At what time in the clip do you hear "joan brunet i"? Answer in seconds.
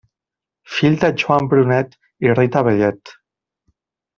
1.23-2.33